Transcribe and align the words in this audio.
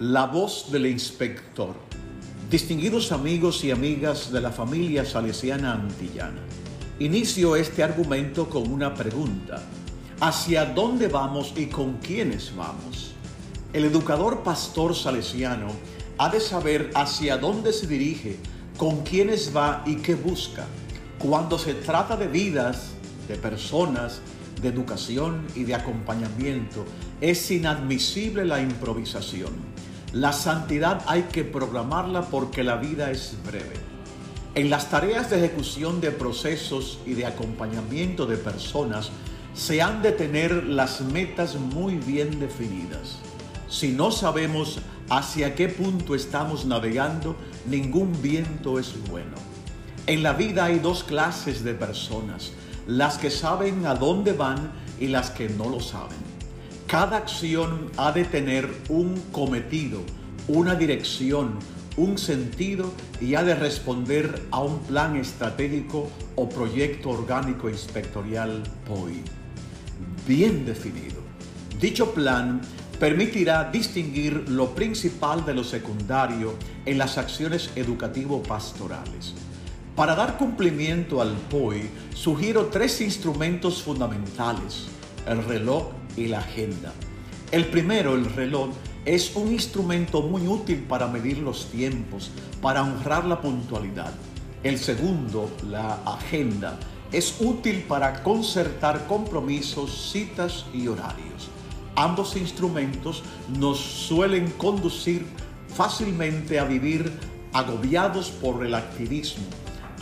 La 0.00 0.26
voz 0.26 0.72
del 0.72 0.86
inspector. 0.86 1.72
Distinguidos 2.50 3.12
amigos 3.12 3.62
y 3.62 3.70
amigas 3.70 4.32
de 4.32 4.40
la 4.40 4.50
familia 4.50 5.04
salesiana 5.04 5.72
antillana, 5.72 6.40
inicio 6.98 7.54
este 7.54 7.84
argumento 7.84 8.48
con 8.48 8.72
una 8.72 8.92
pregunta. 8.92 9.62
¿Hacia 10.18 10.64
dónde 10.64 11.06
vamos 11.06 11.52
y 11.56 11.66
con 11.66 11.98
quiénes 11.98 12.56
vamos? 12.56 13.12
El 13.72 13.84
educador 13.84 14.42
pastor 14.42 14.96
salesiano 14.96 15.68
ha 16.18 16.28
de 16.28 16.40
saber 16.40 16.90
hacia 16.96 17.38
dónde 17.38 17.72
se 17.72 17.86
dirige, 17.86 18.36
con 18.76 19.04
quiénes 19.04 19.56
va 19.56 19.84
y 19.86 19.94
qué 19.98 20.16
busca. 20.16 20.66
Cuando 21.20 21.56
se 21.56 21.72
trata 21.72 22.16
de 22.16 22.26
vidas, 22.26 22.94
de 23.28 23.36
personas, 23.36 24.20
de 24.60 24.68
educación 24.68 25.46
y 25.54 25.64
de 25.64 25.74
acompañamiento, 25.74 26.84
es 27.20 27.50
inadmisible 27.50 28.44
la 28.44 28.60
improvisación. 28.60 29.52
La 30.12 30.32
santidad 30.32 31.02
hay 31.06 31.24
que 31.24 31.44
programarla 31.44 32.22
porque 32.22 32.62
la 32.62 32.76
vida 32.76 33.10
es 33.10 33.36
breve. 33.44 33.74
En 34.54 34.70
las 34.70 34.88
tareas 34.88 35.30
de 35.30 35.38
ejecución 35.38 36.00
de 36.00 36.12
procesos 36.12 37.00
y 37.04 37.14
de 37.14 37.26
acompañamiento 37.26 38.24
de 38.24 38.36
personas 38.36 39.10
se 39.54 39.82
han 39.82 40.02
de 40.02 40.12
tener 40.12 40.64
las 40.64 41.00
metas 41.00 41.56
muy 41.56 41.96
bien 41.96 42.38
definidas. 42.38 43.18
Si 43.68 43.90
no 43.90 44.12
sabemos 44.12 44.78
hacia 45.10 45.56
qué 45.56 45.68
punto 45.68 46.14
estamos 46.14 46.64
navegando, 46.64 47.36
ningún 47.66 48.12
viento 48.22 48.78
es 48.78 48.94
bueno. 49.10 49.36
En 50.06 50.22
la 50.22 50.32
vida 50.34 50.66
hay 50.66 50.78
dos 50.78 51.02
clases 51.02 51.64
de 51.64 51.74
personas, 51.74 52.52
las 52.86 53.18
que 53.18 53.30
saben 53.30 53.86
a 53.86 53.94
dónde 53.94 54.32
van 54.32 54.72
y 55.00 55.08
las 55.08 55.30
que 55.30 55.48
no 55.48 55.68
lo 55.68 55.80
saben. 55.80 56.18
Cada 56.86 57.16
acción 57.16 57.90
ha 57.96 58.12
de 58.12 58.24
tener 58.24 58.68
un 58.88 59.20
cometido, 59.32 60.00
una 60.48 60.74
dirección, 60.74 61.58
un 61.96 62.18
sentido 62.18 62.92
y 63.20 63.34
ha 63.34 63.42
de 63.42 63.54
responder 63.54 64.42
a 64.50 64.60
un 64.60 64.78
plan 64.80 65.16
estratégico 65.16 66.10
o 66.36 66.48
proyecto 66.48 67.10
orgánico 67.10 67.68
inspectorial 67.68 68.62
POI. 68.86 69.22
Bien 70.26 70.66
definido. 70.66 71.22
Dicho 71.80 72.12
plan 72.12 72.60
permitirá 72.98 73.70
distinguir 73.70 74.48
lo 74.48 74.74
principal 74.74 75.44
de 75.44 75.54
lo 75.54 75.64
secundario 75.64 76.54
en 76.86 76.98
las 76.98 77.18
acciones 77.18 77.70
educativo-pastorales. 77.76 79.34
Para 79.96 80.14
dar 80.14 80.36
cumplimiento 80.38 81.22
al 81.22 81.32
POI, 81.50 81.88
sugiero 82.14 82.66
tres 82.66 83.00
instrumentos 83.00 83.82
fundamentales, 83.82 84.86
el 85.26 85.44
reloj, 85.44 85.84
y 86.16 86.28
la 86.28 86.40
agenda. 86.40 86.92
El 87.50 87.66
primero, 87.66 88.14
el 88.14 88.24
reloj, 88.24 88.70
es 89.04 89.36
un 89.36 89.52
instrumento 89.52 90.22
muy 90.22 90.46
útil 90.48 90.84
para 90.88 91.06
medir 91.06 91.38
los 91.38 91.66
tiempos, 91.66 92.30
para 92.62 92.82
honrar 92.82 93.24
la 93.24 93.40
puntualidad. 93.40 94.12
El 94.62 94.78
segundo, 94.78 95.50
la 95.68 95.94
agenda, 96.06 96.78
es 97.12 97.36
útil 97.40 97.84
para 97.86 98.22
concertar 98.22 99.06
compromisos, 99.06 100.10
citas 100.10 100.64
y 100.72 100.88
horarios. 100.88 101.50
Ambos 101.96 102.36
instrumentos 102.36 103.22
nos 103.58 103.78
suelen 103.78 104.50
conducir 104.52 105.26
fácilmente 105.68 106.58
a 106.58 106.64
vivir 106.64 107.12
agobiados 107.52 108.30
por 108.30 108.64
el 108.66 108.74
activismo, 108.74 109.44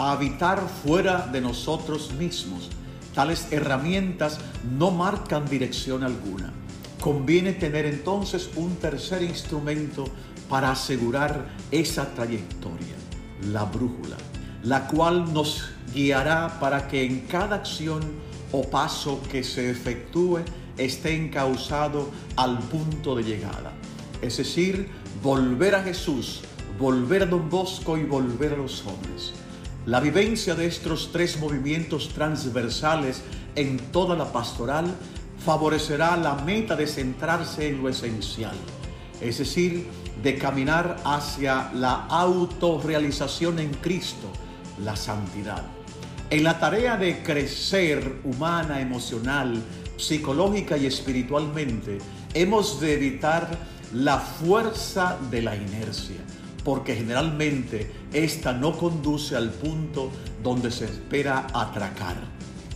a 0.09 0.13
habitar 0.13 0.61
fuera 0.85 1.27
de 1.27 1.41
nosotros 1.41 2.13
mismos, 2.13 2.71
Tales 3.15 3.49
herramientas 3.51 4.39
no 4.79 4.91
marcan 4.91 5.47
dirección 5.47 6.03
alguna. 6.03 6.51
Conviene 6.99 7.53
tener 7.53 7.85
entonces 7.85 8.49
un 8.57 8.77
tercer 8.77 9.23
instrumento 9.23 10.05
para 10.49 10.71
asegurar 10.71 11.47
esa 11.71 12.15
trayectoria, 12.15 12.95
la 13.51 13.65
brújula, 13.65 14.17
la 14.63 14.87
cual 14.87 15.33
nos 15.33 15.69
guiará 15.93 16.59
para 16.59 16.89
que 16.89 17.05
en 17.05 17.21
cada 17.27 17.57
acción 17.57 18.01
o 18.51 18.63
paso 18.63 19.21
que 19.31 19.45
se 19.45 19.71
efectúe 19.71 20.39
esté 20.79 21.15
encausado 21.15 22.11
al 22.37 22.61
punto 22.61 23.15
de 23.15 23.25
llegada. 23.25 23.73
Es 24.23 24.39
decir, 24.39 24.89
volver 25.23 25.75
a 25.75 25.83
Jesús, 25.83 26.41
volver 26.79 27.25
a 27.25 27.27
Don 27.27 27.51
Bosco 27.51 27.99
y 27.99 28.05
volver 28.05 28.55
a 28.55 28.57
los 28.57 28.87
hombres. 28.87 29.35
La 29.85 29.99
vivencia 29.99 30.55
de 30.55 30.67
estos 30.67 31.11
tres 31.11 31.41
movimientos 31.41 32.11
transversales 32.11 33.21
en 33.57 33.79
toda 33.91 34.15
la 34.15 34.31
pastoral 34.31 34.87
favorecerá 35.45 36.17
la 36.17 36.37
meta 36.37 36.77
de 36.77 36.87
centrarse 36.87 37.67
en 37.67 37.83
lo 37.83 37.89
esencial, 37.89 38.55
es 39.21 39.39
decir, 39.39 39.89
de 40.23 40.39
caminar 40.39 40.99
hacia 41.05 41.73
la 41.75 42.07
autorrealización 42.07 43.59
en 43.59 43.71
Cristo, 43.75 44.31
la 44.85 44.95
santidad. 44.95 45.65
En 46.31 46.45
la 46.45 46.61
tarea 46.61 46.97
de 46.97 47.21
crecer 47.25 48.21
humana, 48.23 48.81
emocional, 48.81 49.61
psicológica 49.97 50.77
y 50.77 50.87
espiritualmente, 50.87 51.99
hemos 52.35 52.81
de 52.81 52.95
evitar 52.95 53.49
la 53.93 54.19
fuerza 54.19 55.19
de 55.29 55.43
la 55.43 55.57
inercia 55.57 56.21
porque 56.65 56.95
generalmente 56.95 57.91
esta 58.13 58.53
no 58.53 58.77
conduce 58.77 59.37
al 59.37 59.51
punto 59.51 60.11
donde 60.43 60.71
se 60.71 60.85
espera 60.85 61.47
atracar. 61.53 62.17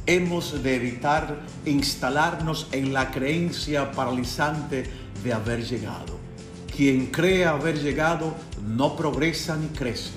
Hemos 0.06 0.62
de 0.62 0.76
evitar 0.76 1.40
instalarnos 1.64 2.68
en 2.72 2.92
la 2.92 3.10
creencia 3.10 3.90
paralizante 3.92 4.84
de 5.24 5.32
haber 5.32 5.64
llegado. 5.64 6.18
Quien 6.74 7.06
cree 7.06 7.44
haber 7.44 7.80
llegado 7.80 8.34
no 8.62 8.96
progresa 8.96 9.56
ni 9.56 9.68
crece. 9.68 10.10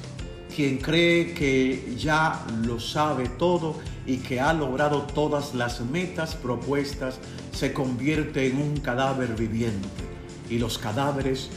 Quien 0.56 0.78
cree 0.78 1.34
que 1.34 1.96
ya 1.98 2.46
lo 2.66 2.80
sabe 2.80 3.30
todo 3.30 3.76
y 4.06 4.18
que 4.18 4.40
ha 4.40 4.54
logrado 4.54 5.04
todas 5.04 5.54
las 5.54 5.82
metas 5.82 6.36
propuestas 6.36 7.20
se 7.52 7.72
convierte 7.72 8.48
en 8.48 8.62
un 8.62 8.78
cadáver 8.78 9.36
viviente 9.36 9.88
y 10.50 10.58
los 10.58 10.78
cadáveres 10.78 11.50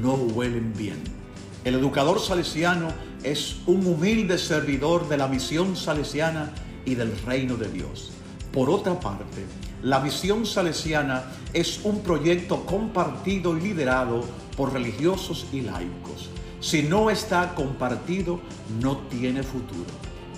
no 0.00 0.14
huelen 0.14 0.72
bien. 0.76 1.19
El 1.62 1.74
educador 1.74 2.20
salesiano 2.20 2.88
es 3.22 3.56
un 3.66 3.86
humilde 3.86 4.38
servidor 4.38 5.06
de 5.10 5.18
la 5.18 5.28
misión 5.28 5.76
salesiana 5.76 6.50
y 6.86 6.94
del 6.94 7.14
reino 7.26 7.56
de 7.56 7.68
Dios. 7.68 8.12
Por 8.50 8.70
otra 8.70 8.98
parte, 8.98 9.44
la 9.82 10.00
misión 10.00 10.46
salesiana 10.46 11.24
es 11.52 11.80
un 11.84 12.00
proyecto 12.00 12.64
compartido 12.64 13.58
y 13.58 13.60
liderado 13.60 14.24
por 14.56 14.72
religiosos 14.72 15.48
y 15.52 15.60
laicos. 15.60 16.30
Si 16.60 16.82
no 16.82 17.10
está 17.10 17.54
compartido, 17.54 18.40
no 18.80 18.96
tiene 19.10 19.42
futuro. 19.42 19.90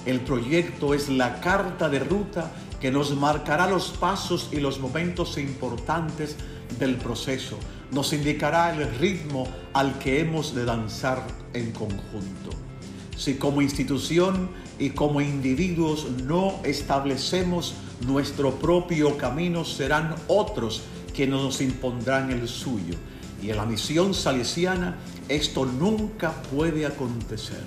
El 0.05 0.21
proyecto 0.23 0.93
es 0.93 1.09
la 1.09 1.41
carta 1.41 1.89
de 1.89 2.01
ruta 2.01 2.51
que 2.81 2.91
nos 2.91 3.17
marcará 3.17 3.69
los 3.69 3.91
pasos 3.91 4.49
y 4.51 4.57
los 4.57 4.81
momentos 4.81 5.39
importantes 5.39 6.37
del 6.81 6.97
proceso 6.97 7.59
nos 7.93 8.13
indicará 8.13 8.75
el 8.75 8.93
ritmo 8.99 9.47
al 9.75 9.99
que 9.99 10.21
hemos 10.21 10.55
de 10.55 10.65
danzar 10.65 11.25
en 11.53 11.73
conjunto. 11.73 12.51
Si 13.17 13.35
como 13.35 13.63
institución 13.63 14.49
y 14.79 14.91
como 14.91 15.21
individuos 15.21 16.07
no 16.25 16.59
establecemos 16.65 17.75
nuestro 18.07 18.53
propio 18.57 19.17
camino, 19.19 19.65
serán 19.65 20.15
otros 20.27 20.83
quienes 21.15 21.41
nos 21.41 21.61
impondrán 21.61 22.31
el 22.33 22.49
suyo. 22.49 22.95
Y 23.43 23.51
en 23.51 23.57
la 23.57 23.67
misión 23.67 24.15
salesiana 24.15 24.97
esto 25.29 25.67
nunca 25.67 26.33
puede 26.55 26.87
acontecer. 26.87 27.63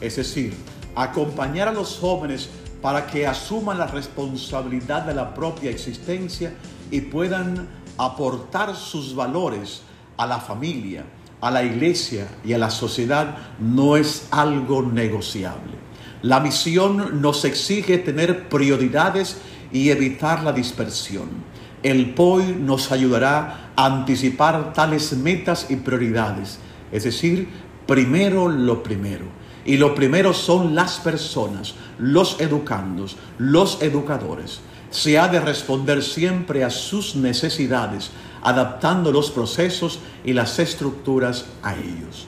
Es 0.00 0.16
decir, 0.16 0.54
acompañar 0.96 1.68
a 1.68 1.72
los 1.72 1.96
jóvenes 1.98 2.48
para 2.82 3.06
que 3.06 3.26
asuman 3.26 3.78
la 3.78 3.86
responsabilidad 3.86 5.02
de 5.02 5.14
la 5.14 5.34
propia 5.34 5.70
existencia 5.70 6.54
y 6.90 7.02
puedan 7.02 7.68
aportar 8.06 8.74
sus 8.76 9.14
valores 9.14 9.82
a 10.16 10.26
la 10.26 10.40
familia, 10.40 11.04
a 11.40 11.50
la 11.50 11.62
iglesia 11.62 12.28
y 12.44 12.54
a 12.54 12.58
la 12.58 12.70
sociedad 12.70 13.36
no 13.58 13.96
es 13.96 14.26
algo 14.30 14.82
negociable. 14.82 15.74
La 16.22 16.40
misión 16.40 17.20
nos 17.20 17.44
exige 17.44 17.98
tener 17.98 18.48
prioridades 18.48 19.38
y 19.70 19.90
evitar 19.90 20.42
la 20.42 20.52
dispersión. 20.52 21.28
El 21.82 22.14
POI 22.14 22.56
nos 22.58 22.90
ayudará 22.90 23.72
a 23.76 23.86
anticipar 23.86 24.72
tales 24.72 25.14
metas 25.16 25.66
y 25.70 25.76
prioridades, 25.76 26.58
es 26.92 27.04
decir, 27.04 27.48
primero 27.86 28.48
lo 28.48 28.82
primero. 28.82 29.26
Y 29.64 29.76
lo 29.76 29.94
primero 29.94 30.32
son 30.32 30.74
las 30.74 31.00
personas, 31.00 31.74
los 31.98 32.40
educandos, 32.40 33.16
los 33.36 33.82
educadores 33.82 34.60
se 34.90 35.18
ha 35.18 35.28
de 35.28 35.40
responder 35.40 36.02
siempre 36.02 36.64
a 36.64 36.70
sus 36.70 37.16
necesidades, 37.16 38.10
adaptando 38.42 39.12
los 39.12 39.30
procesos 39.30 39.98
y 40.24 40.32
las 40.32 40.58
estructuras 40.58 41.44
a 41.62 41.74
ellos. 41.74 42.26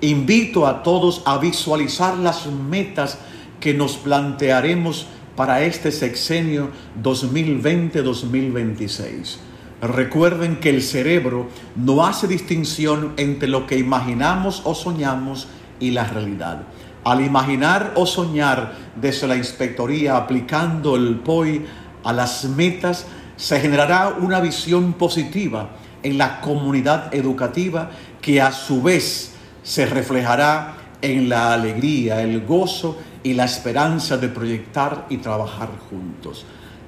Invito 0.00 0.64
a 0.66 0.82
todos 0.82 1.20
a 1.24 1.38
visualizar 1.38 2.16
las 2.16 2.46
metas 2.46 3.18
que 3.60 3.74
nos 3.74 3.96
plantearemos 3.96 5.06
para 5.36 5.62
este 5.62 5.92
sexenio 5.92 6.70
2020-2026. 7.02 9.36
Recuerden 9.80 10.56
que 10.56 10.70
el 10.70 10.82
cerebro 10.82 11.48
no 11.76 12.04
hace 12.04 12.26
distinción 12.26 13.12
entre 13.16 13.46
lo 13.48 13.64
que 13.66 13.78
imaginamos 13.78 14.62
o 14.64 14.74
soñamos 14.74 15.46
y 15.78 15.92
la 15.92 16.02
realidad. 16.04 16.62
Al 17.04 17.24
imaginar 17.24 17.92
o 17.94 18.04
soñar 18.04 18.74
desde 18.96 19.28
la 19.28 19.36
inspectoría 19.36 20.16
aplicando 20.16 20.96
el 20.96 21.20
POI 21.20 21.64
a 22.08 22.12
las 22.14 22.44
metas, 22.44 23.04
se 23.36 23.60
generará 23.60 24.16
una 24.18 24.40
visión 24.40 24.94
positiva 24.94 25.72
en 26.02 26.16
la 26.16 26.40
comunidad 26.40 27.14
educativa 27.14 27.90
que 28.22 28.40
a 28.40 28.50
su 28.50 28.80
vez 28.82 29.32
se 29.62 29.84
reflejará 29.84 30.74
en 31.02 31.28
la 31.28 31.52
alegría, 31.52 32.22
el 32.22 32.46
gozo 32.46 32.98
y 33.22 33.34
la 33.34 33.44
esperanza 33.44 34.16
de 34.16 34.30
proyectar 34.30 35.04
y 35.10 35.18
trabajar 35.18 35.68
juntos. 35.90 36.46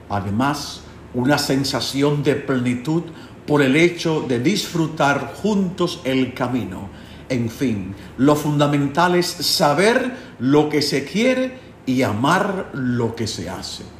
Además, 0.08 0.84
una 1.12 1.37
sensación 1.37 2.23
de 2.23 2.37
plenitud 2.37 3.02
por 3.46 3.61
el 3.61 3.76
hecho 3.76 4.23
de 4.26 4.40
disfrutar 4.40 5.34
juntos 5.34 6.00
el 6.05 6.32
camino. 6.32 6.88
En 7.28 7.50
fin, 7.50 7.94
lo 8.16 8.37
fundamental 8.37 9.16
es 9.16 9.26
saber 9.26 10.16
lo 10.38 10.70
que 10.70 10.81
se 10.81 11.05
quiere 11.05 11.58
y 11.84 12.00
amar 12.05 12.70
lo 12.73 13.14
que 13.14 13.26
se 13.26 13.50
hace. 13.50 14.00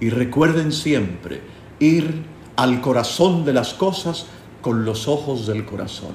Y 0.00 0.10
recuerden 0.10 0.72
siempre 0.72 1.40
ir 1.78 2.24
al 2.56 2.80
corazón 2.80 3.44
de 3.44 3.52
las 3.52 3.74
cosas 3.74 4.26
con 4.60 4.84
los 4.84 5.08
ojos 5.08 5.46
del 5.46 5.64
corazón. 5.64 6.14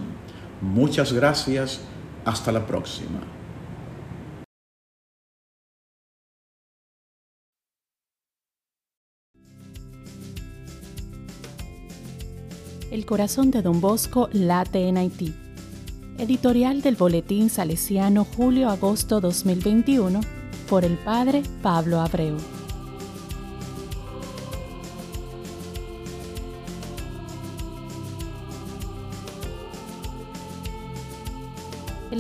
Muchas 0.62 1.14
gracias. 1.14 1.82
Hasta 2.24 2.52
la 2.52 2.68
próxima. 2.68 3.20
El 12.92 13.06
corazón 13.06 13.52
de 13.52 13.62
Don 13.62 13.80
Bosco 13.80 14.30
late 14.34 14.88
en 14.88 14.98
Haití. 14.98 15.34
Editorial 16.18 16.82
del 16.82 16.98
Boletín 16.98 17.50
Salesiano 17.50 18.26
Julio-Agosto 18.26 19.22
2021 19.22 20.20
por 20.70 20.84
el 20.84 20.98
padre 20.98 21.42
Pablo 21.64 22.02
Abreu. 22.02 22.38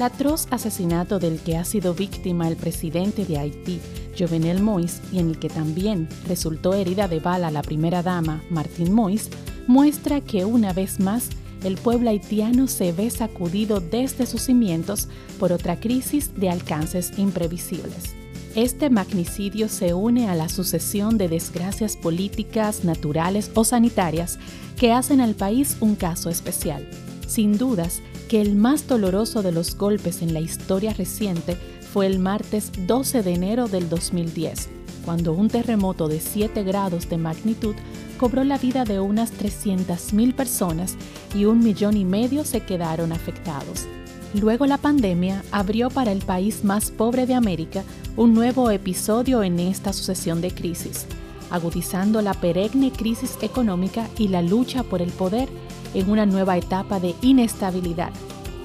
El 0.02 0.06
atroz 0.06 0.48
asesinato 0.50 1.20
del 1.20 1.40
que 1.42 1.58
ha 1.58 1.64
sido 1.64 1.94
víctima 1.94 2.48
el 2.48 2.56
presidente 2.56 3.24
de 3.24 3.38
Haití, 3.38 3.80
Jovenel 4.18 4.60
Moïse, 4.60 5.00
y 5.12 5.20
en 5.20 5.30
el 5.30 5.38
que 5.38 5.48
también 5.48 6.10
resultó 6.28 6.74
herida 6.74 7.08
de 7.08 7.20
bala 7.20 7.52
la 7.52 7.62
primera 7.62 8.02
dama, 8.02 8.42
Martín 8.50 8.96
Moïse, 8.96 9.30
muestra 9.68 10.20
que 10.20 10.44
una 10.44 10.74
vez 10.74 11.00
más 11.00 11.30
el 11.64 11.76
pueblo 11.76 12.10
haitiano 12.10 12.66
se 12.66 12.92
ve 12.94 13.12
sacudido 13.12 13.80
desde 13.80 14.26
sus 14.26 14.42
cimientos 14.42 15.08
por 15.40 15.54
otra 15.54 15.80
crisis 15.80 16.32
de 16.36 16.50
alcances 16.50 17.20
imprevisibles. 17.20 18.16
Este 18.56 18.90
magnicidio 18.90 19.70
se 19.70 19.94
une 19.94 20.30
a 20.30 20.34
la 20.34 20.50
sucesión 20.50 21.20
de 21.20 21.30
desgracias 21.30 21.96
políticas, 21.96 22.84
naturales 22.84 23.52
o 23.54 23.64
sanitarias 23.64 24.40
que 24.80 24.94
hacen 24.94 25.22
al 25.22 25.36
país 25.36 25.78
un 25.80 25.94
caso 25.94 26.32
especial. 26.32 26.90
Sin 27.28 27.60
dudas 27.60 28.02
que 28.32 28.40
el 28.40 28.56
más 28.56 28.88
doloroso 28.88 29.42
de 29.42 29.52
los 29.52 29.76
golpes 29.76 30.22
en 30.22 30.34
la 30.34 30.40
historia 30.40 30.94
reciente 30.94 31.58
fue 31.92 32.06
el 32.06 32.18
martes 32.18 32.72
12 32.88 33.24
de 33.24 33.34
enero 33.34 33.68
del 33.68 33.90
2010, 33.90 34.70
cuando 35.04 35.34
un 35.34 35.50
terremoto 35.50 36.08
de 36.08 36.22
7 36.22 36.64
grados 36.64 37.10
de 37.10 37.18
magnitud 37.18 37.76
cobró 38.18 38.46
la 38.46 38.58
vida 38.58 38.86
de 38.86 39.02
unas 39.02 39.34
300.000 39.34 40.34
personas 40.34 40.96
y 41.36 41.44
un 41.44 41.60
millón 41.60 41.98
y 41.98 42.06
medio 42.06 42.46
se 42.46 42.62
quedaron 42.62 43.12
afectados. 43.12 43.86
Luego 44.34 44.66
la 44.66 44.78
pandemia 44.78 45.44
abrió 45.52 45.90
para 45.90 46.14
el 46.14 46.20
país 46.20 46.64
más 46.64 46.90
pobre 46.90 47.26
de 47.26 47.34
América 47.34 47.84
un 48.16 48.34
nuevo 48.34 48.72
episodio 48.72 49.44
en 49.44 49.60
esta 49.60 49.92
sucesión 49.92 50.40
de 50.40 50.52
crisis, 50.52 51.06
agudizando 51.50 52.22
la 52.22 52.34
perenne 52.34 52.94
crisis 52.94 53.38
económica 53.42 54.08
y 54.18 54.30
la 54.30 54.42
lucha 54.42 54.84
por 54.84 55.02
el 55.02 55.12
poder 55.12 55.50
en 55.94 56.10
una 56.10 56.26
nueva 56.26 56.58
etapa 56.58 57.00
de 57.00 57.16
inestabilidad, 57.22 58.12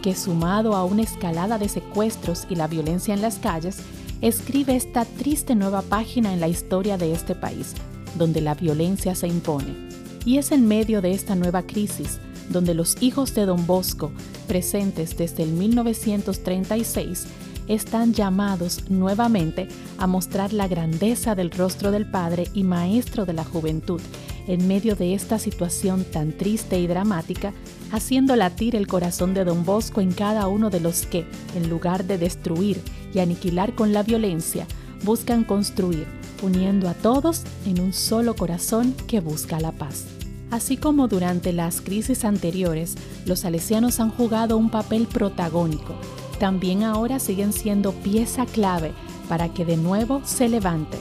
que 0.02 0.14
sumado 0.14 0.75
a 0.75 0.84
una 0.84 1.02
escalada 1.02 1.58
de 1.58 1.69
secuestros 1.69 2.46
y 2.49 2.55
la 2.55 2.69
violencia 2.69 3.14
en 3.14 3.23
las 3.23 3.38
calles, 3.38 3.78
escribe 4.20 4.76
esta 4.76 5.05
triste 5.05 5.55
nueva 5.55 5.82
página 5.82 6.32
en 6.32 6.40
la 6.40 6.49
historia 6.49 6.96
de 6.96 7.12
este 7.12 7.34
país, 7.34 7.75
donde 8.17 8.40
la 8.40 8.55
violencia 8.55 9.14
se 9.14 9.28
impone. 9.28 9.88
Y 10.25 10.38
es 10.38 10.52
en 10.52 10.67
medio 10.67 11.02
de 11.02 11.12
esta 11.12 11.34
nueva 11.34 11.62
crisis 11.62 12.20
donde 12.49 12.75
los 12.75 12.96
hijos 13.02 13.34
de 13.34 13.46
Don 13.46 13.67
Bosco, 13.67 14.12
presentes 14.46 15.17
desde 15.17 15.43
el 15.43 15.50
1936, 15.50 17.26
están 17.69 18.14
llamados 18.14 18.88
nuevamente 18.88 19.69
a 19.99 20.06
mostrar 20.06 20.52
la 20.52 20.69
grandeza 20.69 21.34
del 21.34 21.50
rostro 21.50 21.90
del 21.90 22.08
Padre 22.08 22.49
y 22.55 22.62
Maestro 22.62 23.26
de 23.26 23.32
la 23.32 23.44
Juventud 23.44 24.00
en 24.46 24.69
medio 24.69 24.94
de 24.96 25.14
esta 25.14 25.38
situación 25.38 26.04
tan 26.04 26.32
triste 26.32 26.78
y 26.78 26.87
dramática, 26.87 27.52
haciendo 27.93 28.37
latir 28.37 28.76
el 28.76 28.87
corazón 28.87 29.34
de 29.34 29.44
Don 29.44 29.64
Bosco 29.64 30.00
en 30.00 30.12
cada 30.12 30.48
uno 30.48 30.70
de 30.70 30.81
los 30.81 31.06
que, 31.06 31.26
en 31.54 31.69
lugar 31.69 32.04
de 32.04 32.19
destruir 32.19 32.81
y 33.12 33.19
aniquilar 33.19 33.75
con 33.75 33.93
la 33.93 34.02
violencia, 34.02 34.66
buscan 35.04 35.44
construir, 35.44 36.06
uniendo 36.43 36.88
a 36.88 36.94
todos 36.94 37.43
en 37.66 37.81
un 37.81 37.93
solo 37.93 38.34
corazón 38.37 38.94
que 39.06 39.20
busca 39.20 39.60
la 39.60 39.72
paz. 39.72 40.04
Así 40.50 40.76
como 40.76 41.08
durante 41.08 41.52
las 41.52 41.81
crisis 41.81 42.25
anteriores, 42.25 42.94
los 43.25 43.40
salesianos 43.40 43.98
han 43.98 44.10
jugado 44.10 44.56
un 44.56 44.70
papel 44.70 45.06
protagónico, 45.06 45.96
también 46.38 46.84
ahora 46.84 47.19
siguen 47.19 47.52
siendo 47.52 47.93
pieza 47.93 48.46
clave 48.46 48.93
para 49.28 49.52
que 49.52 49.64
de 49.64 49.76
nuevo 49.76 50.22
se 50.25 50.48
levante. 50.48 50.98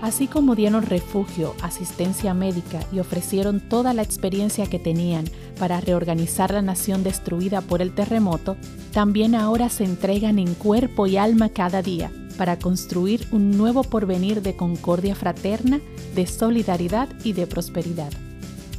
Así 0.00 0.28
como 0.28 0.54
dieron 0.54 0.84
refugio, 0.84 1.54
asistencia 1.60 2.32
médica 2.32 2.80
y 2.92 3.00
ofrecieron 3.00 3.60
toda 3.60 3.92
la 3.94 4.02
experiencia 4.02 4.66
que 4.66 4.78
tenían 4.78 5.24
para 5.58 5.80
reorganizar 5.80 6.52
la 6.52 6.62
nación 6.62 7.02
destruida 7.02 7.60
por 7.62 7.82
el 7.82 7.92
terremoto, 7.92 8.56
también 8.92 9.34
ahora 9.34 9.68
se 9.68 9.84
entregan 9.84 10.38
en 10.38 10.54
cuerpo 10.54 11.08
y 11.08 11.16
alma 11.16 11.48
cada 11.48 11.82
día 11.82 12.12
para 12.36 12.60
construir 12.60 13.26
un 13.32 13.50
nuevo 13.58 13.82
porvenir 13.82 14.40
de 14.40 14.54
concordia 14.54 15.16
fraterna, 15.16 15.80
de 16.14 16.26
solidaridad 16.28 17.08
y 17.24 17.32
de 17.32 17.48
prosperidad. 17.48 18.12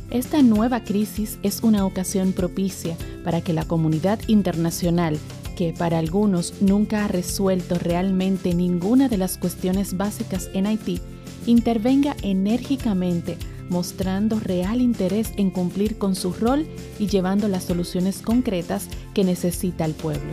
Esta 0.09 0.41
nueva 0.41 0.83
crisis 0.83 1.37
es 1.43 1.61
una 1.61 1.85
ocasión 1.85 2.31
propicia 2.31 2.95
para 3.23 3.41
que 3.41 3.53
la 3.53 3.65
comunidad 3.65 4.19
internacional, 4.27 5.19
que 5.59 5.73
para 5.73 5.99
algunos 5.99 6.53
nunca 6.61 7.03
ha 7.03 7.09
resuelto 7.09 7.77
realmente 7.77 8.55
ninguna 8.55 9.09
de 9.09 9.17
las 9.17 9.37
cuestiones 9.37 9.97
básicas 9.97 10.49
en 10.53 10.65
Haití, 10.65 11.01
intervenga 11.47 12.15
enérgicamente 12.21 13.37
mostrando 13.69 14.39
real 14.39 14.79
interés 14.79 15.33
en 15.35 15.51
cumplir 15.51 15.97
con 15.97 16.15
su 16.15 16.31
rol 16.31 16.65
y 16.97 17.07
llevando 17.07 17.49
las 17.49 17.65
soluciones 17.65 18.21
concretas 18.21 18.87
que 19.13 19.25
necesita 19.25 19.83
el 19.83 19.95
pueblo. 19.95 20.31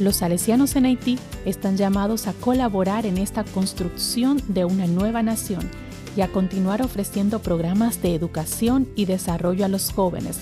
Los 0.00 0.16
salesianos 0.16 0.76
en 0.76 0.86
Haití 0.86 1.18
están 1.44 1.76
llamados 1.76 2.26
a 2.26 2.32
colaborar 2.32 3.04
en 3.04 3.18
esta 3.18 3.44
construcción 3.44 4.40
de 4.48 4.64
una 4.64 4.86
nueva 4.86 5.22
nación 5.22 5.68
y 6.16 6.22
a 6.22 6.28
continuar 6.28 6.80
ofreciendo 6.80 7.40
programas 7.40 8.00
de 8.00 8.14
educación 8.14 8.88
y 8.96 9.04
desarrollo 9.04 9.66
a 9.66 9.68
los 9.68 9.92
jóvenes, 9.92 10.40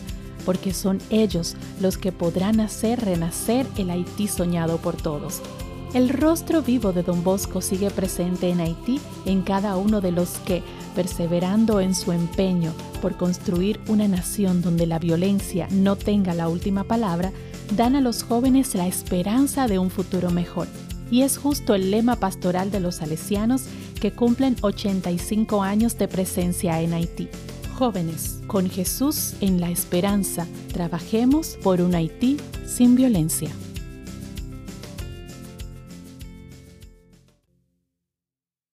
porque 0.51 0.75
son 0.75 0.99
ellos 1.11 1.55
los 1.81 1.97
que 1.97 2.11
podrán 2.11 2.59
hacer 2.59 2.99
renacer 2.99 3.69
el 3.77 3.89
Haití 3.89 4.27
soñado 4.27 4.79
por 4.79 4.97
todos. 4.97 5.41
El 5.95 6.09
rostro 6.09 6.61
vivo 6.61 6.93
de 6.93 7.05
Don 7.05 7.23
Bosco 7.23 7.61
sigue 7.61 7.89
presente 7.89 8.49
en 8.49 8.59
Haití 8.59 9.01
en 9.27 9.43
cada 9.43 9.77
uno 9.77 10.01
de 10.01 10.11
los 10.11 10.39
que, 10.39 10.65
perseverando 10.97 11.81
en 11.81 11.95
su 11.95 12.11
empeño 12.11 12.73
por 13.01 13.17
construir 13.17 13.79
una 13.87 14.09
nación 14.09 14.61
donde 14.61 14.89
la 14.89 14.99
violencia 14.99 15.69
no 15.71 15.95
tenga 15.95 16.35
la 16.35 16.49
última 16.49 16.83
palabra, 16.83 17.31
dan 17.77 17.95
a 17.95 18.01
los 18.01 18.25
jóvenes 18.25 18.75
la 18.75 18.89
esperanza 18.89 19.69
de 19.69 19.79
un 19.79 19.89
futuro 19.89 20.31
mejor. 20.33 20.67
Y 21.13 21.23
es 21.23 21.39
justo 21.39 21.77
el 21.77 21.93
lema 21.93 22.17
pastoral 22.17 22.73
de 22.73 22.81
los 22.81 22.97
salesianos 22.97 23.67
que 24.01 24.11
cumplen 24.11 24.57
85 24.63 25.63
años 25.63 25.97
de 25.97 26.09
presencia 26.09 26.81
en 26.81 26.95
Haití. 26.95 27.29
Jóvenes, 27.81 28.43
con 28.47 28.69
Jesús 28.69 29.33
en 29.41 29.59
la 29.59 29.71
esperanza, 29.71 30.47
trabajemos 30.71 31.57
por 31.63 31.81
un 31.81 31.95
Haití 31.95 32.37
sin 32.67 32.95
violencia. 32.95 33.49